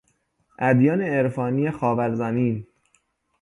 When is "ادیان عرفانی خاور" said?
0.59-2.13